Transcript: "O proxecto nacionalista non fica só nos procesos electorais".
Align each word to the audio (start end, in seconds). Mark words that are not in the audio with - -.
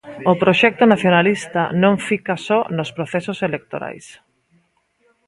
"O 0.31 0.33
proxecto 0.43 0.83
nacionalista 0.93 1.61
non 1.83 1.93
fica 2.07 2.35
só 2.47 2.59
nos 2.77 2.89
procesos 2.97 3.37
electorais". 3.49 4.05